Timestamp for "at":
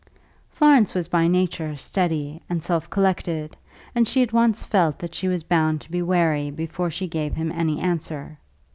4.23-4.33